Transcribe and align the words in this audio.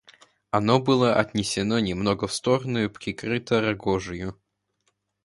Оно 0.49 0.79
было 0.79 1.13
отнесено 1.13 1.77
немного 1.79 2.25
в 2.25 2.33
сторону 2.33 2.83
и 2.83 2.87
прикрыто 2.87 3.61
рогожею. 3.61 4.35